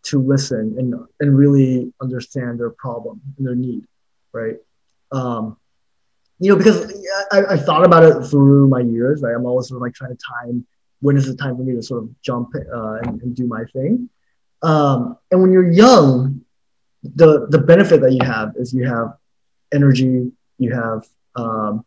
[0.04, 3.84] to listen and, and really understand their problem and their need,
[4.32, 4.56] right?
[5.12, 5.56] Um,
[6.38, 6.92] you know, because
[7.32, 9.22] I, I've thought about it through my years.
[9.22, 9.34] Right?
[9.34, 10.66] I'm always sort of like trying to time
[11.00, 13.64] when is the time for me to sort of jump uh, and, and, do my
[13.72, 14.08] thing.
[14.62, 16.40] Um, and when you're young,
[17.02, 19.14] the the benefit that you have is you have
[19.72, 21.84] energy, you have um,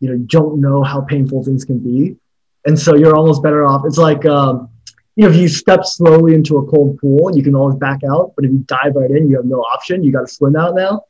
[0.00, 2.16] you know don't know how painful things can be,
[2.64, 3.82] and so you're almost better off.
[3.86, 4.70] It's like um,
[5.14, 8.32] you know if you step slowly into a cold pool, you can always back out,
[8.34, 10.02] but if you dive right in, you have no option.
[10.02, 11.04] You got to swim out now,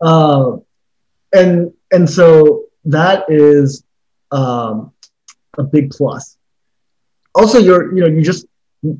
[0.00, 0.56] uh,
[1.32, 3.84] and and so that is
[4.30, 4.92] um,
[5.58, 6.36] a big plus.
[7.34, 8.46] Also, you're you know you just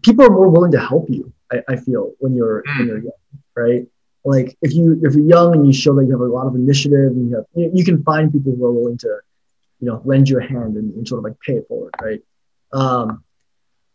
[0.03, 1.33] people are more willing to help you.
[1.51, 3.13] I, I feel when you're when you're young
[3.57, 3.87] right?
[4.25, 6.55] Like if you if you're young and you show that you have a lot of
[6.55, 9.19] initiative and you have you, you can find people who are willing to,
[9.81, 12.23] you know, lend you a hand and, and sort of like pay it forward, right?
[12.73, 13.25] Um,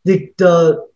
[0.04, 0.88] the the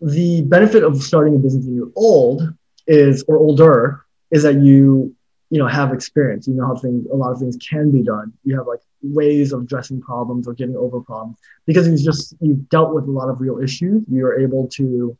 [0.00, 2.52] the benefit of starting a business when you're old
[2.86, 5.14] is or older is that you
[5.52, 8.32] you know have experience you know how things a lot of things can be done
[8.42, 11.36] you have like ways of addressing problems or getting over problems
[11.66, 15.16] because it's just you've dealt with a lot of real issues you're able to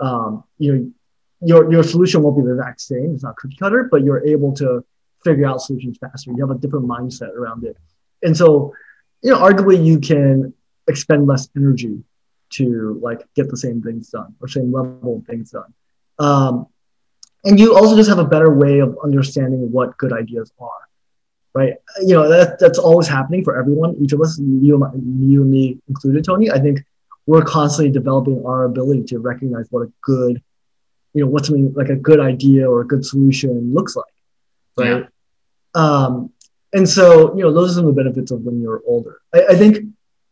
[0.00, 0.92] um, you know
[1.40, 3.14] your your solution won't be the exact same.
[3.14, 4.84] It's not cookie cutter, but you're able to
[5.24, 6.32] figure out solutions faster.
[6.32, 7.76] You have a different mindset around it,
[8.22, 8.74] and so
[9.22, 10.52] you know, arguably, you can
[10.88, 12.02] expend less energy
[12.50, 15.74] to like get the same things done or same level of things done.
[16.18, 16.66] Um,
[17.44, 20.88] and you also just have a better way of understanding what good ideas are.
[21.54, 21.74] right?
[22.00, 25.78] You know, that, that's always happening for everyone, each of us, you, you and me
[25.88, 26.50] included, Tony.
[26.50, 26.80] I think
[27.26, 30.42] we're constantly developing our ability to recognize what a good,
[31.14, 34.14] you know, what something like a good idea or a good solution looks like,
[34.76, 35.00] right?
[35.00, 35.06] Yeah.
[35.74, 36.32] Um,
[36.72, 39.20] and so, you know, those are some of the benefits of when you're older.
[39.34, 39.84] I, I think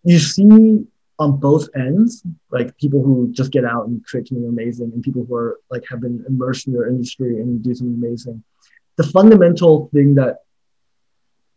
[0.05, 0.87] you see
[1.19, 5.25] on both ends, like people who just get out and create something amazing, and people
[5.25, 8.43] who are like have been immersed in their industry and do something amazing.
[8.97, 10.39] The fundamental thing that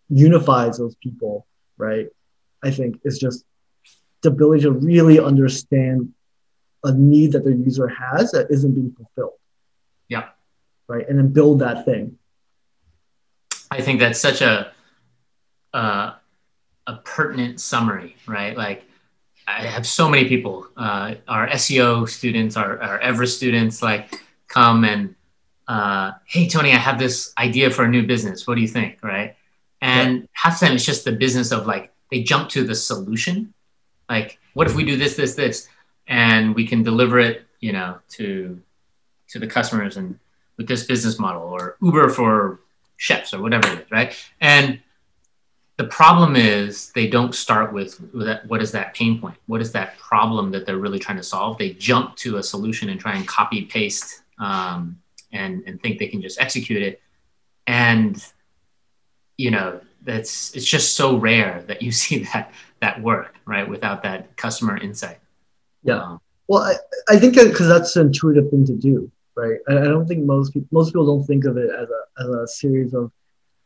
[0.10, 1.46] unifies those people,
[1.78, 2.08] right?
[2.64, 3.46] I think is just
[4.22, 6.14] the ability to really understand
[6.84, 9.38] a need that the user has that isn't being fulfilled.
[10.08, 10.30] Yeah.
[10.88, 11.08] Right.
[11.08, 12.18] And then build that thing.
[13.72, 14.72] I think that's such a
[15.74, 16.14] uh,
[16.88, 18.58] a pertinent summary, right?
[18.58, 18.89] Like
[19.50, 24.14] I have so many people, uh, our SEO students, our, our Everest students, like
[24.48, 25.16] come and,
[25.68, 28.46] uh, hey, Tony, I have this idea for a new business.
[28.46, 29.00] What do you think?
[29.04, 29.36] Right.
[29.82, 30.26] And yeah.
[30.34, 33.54] half the time it's just the business of like, they jump to the solution.
[34.08, 35.68] Like, what if we do this, this, this,
[36.08, 38.62] and we can deliver it, you know, to,
[39.30, 40.20] to the customers and
[40.58, 42.60] with this business model or Uber for
[42.98, 43.92] chefs or whatever it is.
[43.92, 44.16] Right.
[44.42, 44.80] And,
[45.80, 47.96] the problem is they don't start with
[48.48, 49.38] what is that pain point?
[49.48, 51.58] What is that problem that they're really trying to solve?
[51.58, 55.00] They jump to a solution and try and copy paste um,
[55.32, 57.02] and and think they can just execute it.
[57.66, 58.22] And
[59.38, 62.52] you know that's it's just so rare that you see that
[62.82, 65.20] that work right without that customer insight.
[65.84, 66.04] Yeah.
[66.04, 66.76] Um, well i,
[67.08, 69.10] I think because that's an intuitive thing to do
[69.40, 69.60] right?
[69.70, 72.28] I, I don't think most people most people don't think of it as a as
[72.28, 73.12] a series of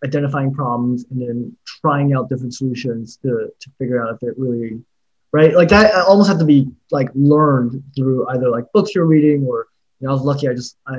[0.04, 4.82] identifying problems and then trying out different solutions to, to figure out if it really
[5.34, 5.54] right?
[5.56, 9.68] Like that almost have to be like learned through either like books you're reading or
[10.00, 10.98] you know i was lucky i just i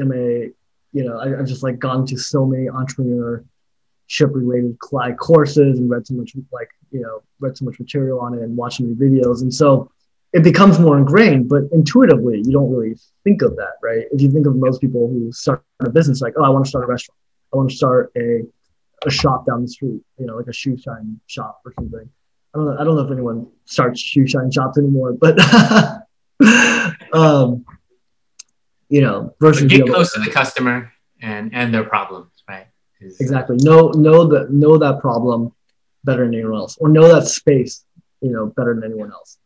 [0.00, 0.50] am a
[0.92, 3.44] you know I, have just like gone to so many entrepreneurship
[4.20, 8.42] related courses and read so much like you know read so much material on it
[8.42, 9.42] and watching the videos.
[9.42, 9.90] And so
[10.32, 14.04] it becomes more ingrained but intuitively you don't really think of that right?
[14.12, 16.68] If you think of most people who start a business like oh i want to
[16.68, 17.16] start a restaurant
[17.52, 18.42] I want to start a
[19.06, 22.08] a shop down the street, you know, like a shoe shine shop or something.
[22.54, 22.76] I don't know.
[22.80, 25.38] I don't know if anyone starts shoe shine shops anymore, but
[27.12, 27.64] um,
[28.88, 32.66] you know, versus get close to the customer and and their problems, right?
[33.00, 33.56] Is, exactly.
[33.60, 35.52] Know know that know that problem
[36.04, 37.84] better than anyone else, or know that space,
[38.20, 39.38] you know, better than anyone else.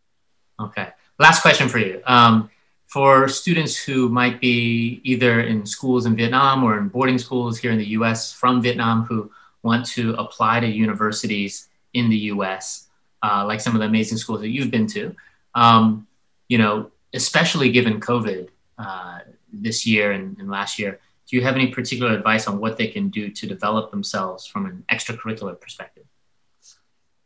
[0.60, 0.88] Okay.
[1.18, 2.00] Last question for you.
[2.06, 2.50] Um,
[2.92, 7.72] for students who might be either in schools in Vietnam or in boarding schools here
[7.72, 9.30] in the US from Vietnam who
[9.62, 12.88] want to apply to universities in the US,
[13.22, 15.16] uh, like some of the amazing schools that you've been to,
[15.54, 16.06] um,
[16.48, 19.20] you know, especially given COVID uh,
[19.50, 22.88] this year and, and, last year, do you have any particular advice on what they
[22.88, 26.04] can do to develop themselves from an extracurricular perspective?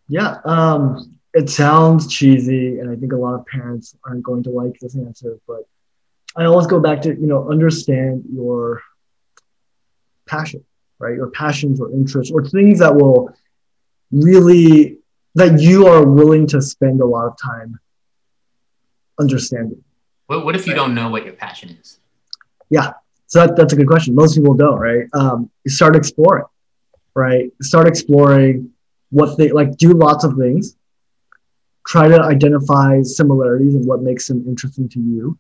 [0.09, 4.51] Yeah, um, it sounds cheesy, and I think a lot of parents aren't going to
[4.51, 5.69] like this answer, but
[6.35, 8.83] I always go back to you know understand your
[10.27, 10.65] passion,
[10.99, 11.15] right?
[11.15, 13.31] Your passions or interests or things that will
[14.11, 14.99] really
[15.35, 17.79] that you are willing to spend a lot of time
[19.21, 19.85] understanding.
[20.29, 20.79] What, what if you right?
[20.79, 22.01] don't know what your passion is?
[22.71, 22.95] Yeah,
[23.27, 24.15] so that, that's a good question.
[24.15, 25.07] Most people don't, right?
[25.13, 26.47] Um, start exploring,
[27.15, 27.53] right?
[27.61, 28.71] Start exploring
[29.11, 29.77] what they like.
[29.77, 30.77] Do lots of things
[31.87, 35.39] try to identify similarities and what makes them interesting to you.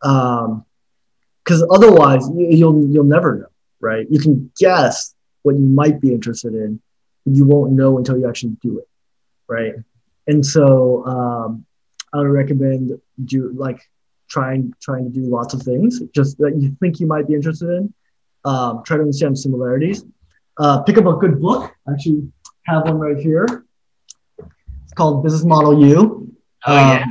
[0.00, 3.46] Because um, otherwise, you'll you'll never know,
[3.80, 4.06] right?
[4.10, 6.80] You can guess what you might be interested in,
[7.24, 8.88] but you won't know until you actually do it,
[9.48, 9.74] right?
[10.26, 11.66] And so, um,
[12.12, 13.80] I would recommend do like
[14.28, 17.70] trying trying to do lots of things just that you think you might be interested
[17.70, 17.94] in.
[18.44, 20.04] Um, try to understand similarities.
[20.58, 21.72] Uh, pick up a good book.
[21.88, 22.30] I actually
[22.66, 23.64] have one right here
[24.94, 26.34] called Business Model You.
[26.66, 27.04] Oh um, yeah.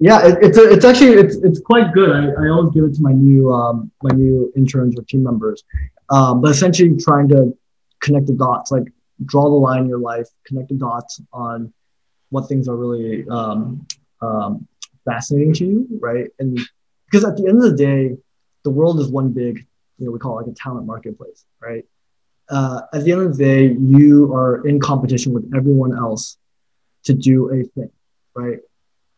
[0.00, 2.10] Yeah, it, it's a, it's actually it's it's quite good.
[2.10, 5.62] I, I always give it to my new um, my new interns or team members.
[6.10, 7.56] Um, but essentially, trying to
[8.00, 8.84] connect the dots, like
[9.24, 11.72] draw the line in your life, connect the dots on
[12.30, 13.86] what things are really um,
[14.20, 14.66] um,
[15.04, 16.28] fascinating to you, right?
[16.38, 16.58] And
[17.06, 18.16] because at the end of the day,
[18.64, 19.64] the world is one big,
[19.98, 21.84] you know, we call it like a talent marketplace, right?
[22.48, 26.36] Uh, at the end of the day, you are in competition with everyone else
[27.04, 27.90] to do a thing,
[28.34, 28.58] right?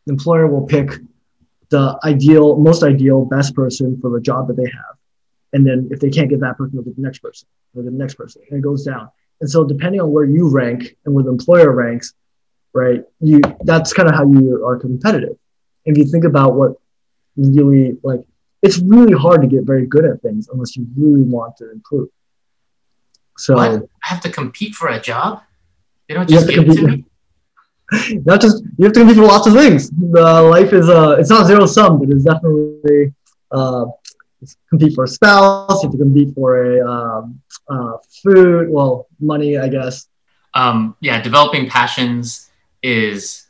[0.07, 0.91] The employer will pick
[1.71, 4.97] the ideal, most ideal, best person for the job that they have.
[5.53, 7.91] And then if they can't get that person, they'll get the next person, or the
[7.91, 9.09] next person, and it goes down.
[9.41, 12.15] And so depending on where you rank and where the employer ranks,
[12.73, 15.37] right, you that's kind of how you are competitive.
[15.85, 16.77] If you think about what
[17.37, 18.21] really like
[18.63, 22.09] it's really hard to get very good at things unless you really want to improve.
[23.39, 23.83] So what?
[23.83, 25.43] I have to compete for a job.
[26.09, 27.05] They don't just give it to me.
[28.25, 29.91] not just you have to compete for lots of things.
[29.91, 33.15] The life is uh it's not zero sum, but it's definitely
[33.51, 33.87] uh
[34.69, 39.59] compete for a spouse, you have to compete for a um, uh, food, well, money,
[39.59, 40.09] I guess.
[40.55, 42.51] um, yeah, developing passions
[42.83, 43.47] is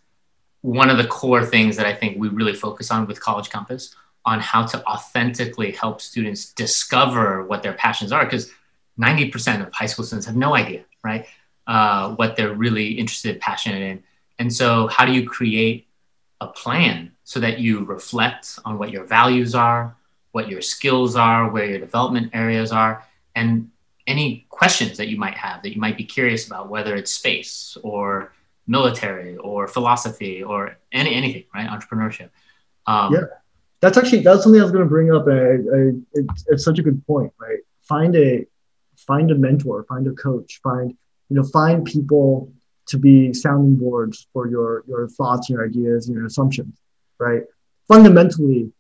[0.62, 3.95] one of the core things that I think we really focus on with College Compass
[4.24, 8.24] on how to authentically help students discover what their passions are.
[8.24, 8.51] Because
[8.99, 11.26] 90% of high school students have no idea, right?
[11.66, 14.03] Uh, what they're really interested, passionate in.
[14.39, 15.89] And so, how do you create
[16.41, 19.97] a plan so that you reflect on what your values are,
[20.32, 23.70] what your skills are, where your development areas are, and
[24.07, 27.76] any questions that you might have that you might be curious about, whether it's space
[27.82, 28.32] or
[28.66, 31.68] military or philosophy or any anything, right?
[31.68, 32.30] Entrepreneurship.
[32.87, 33.20] Um, Yeah.
[33.80, 35.26] That's actually that's something I was going to bring up.
[35.28, 37.59] I, I, it's, it's such a good point, right?
[37.82, 38.47] Find a
[38.97, 40.97] find a mentor, find a coach, find
[41.28, 42.51] you know find people
[42.87, 46.76] to be sounding boards for your your thoughts, your ideas, your assumptions,
[47.18, 47.43] right?
[47.89, 48.72] Fundamentally,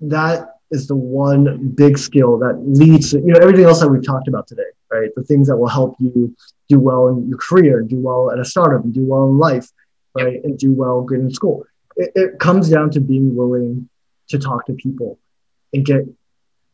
[0.00, 4.04] that is the one big skill that leads to you know everything else that we've
[4.04, 5.10] talked about today, right?
[5.16, 6.34] The things that will help you
[6.68, 9.70] do well in your career, do well at a startup, and do well in life,
[10.14, 10.42] right?
[10.44, 11.64] And do well good in school.
[11.96, 13.88] It, it comes down to being willing
[14.28, 15.18] to talk to people
[15.72, 16.04] and get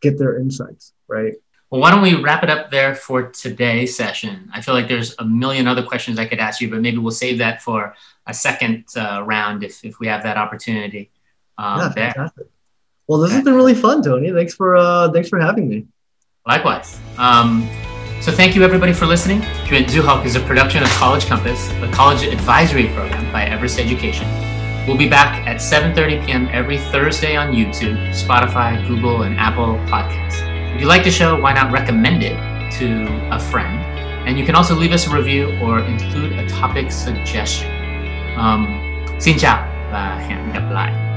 [0.01, 1.35] get their insights, right?
[1.73, 4.51] Well, why don't we wrap it up there for today's session?
[4.53, 7.13] I feel like there's a million other questions I could ask you, but maybe we'll
[7.13, 7.95] save that for
[8.27, 11.11] a second uh, round if, if we have that opportunity.
[11.57, 12.13] Um, yeah, there.
[12.13, 12.47] fantastic.
[13.07, 14.31] Well, this has been really fun, Tony.
[14.33, 15.87] Thanks for uh, thanks for having me.
[16.47, 17.01] Likewise.
[17.17, 17.67] Um,
[18.21, 19.41] so thank you everybody for listening.
[19.65, 24.29] Juit Zuhok is a production of College Compass, the college advisory program by Everest Education.
[24.87, 26.49] We'll be back at 7.30 p.m.
[26.53, 30.42] every Thursday on YouTube, Spotify, Google, and Apple Podcasts.
[30.75, 32.37] If you like the show, why not recommend it
[32.79, 33.79] to a friend?
[34.27, 37.71] And you can also leave us a review or include a topic suggestion.
[38.37, 38.67] Um,
[39.19, 41.12] xin chào và hẹn gặp lại.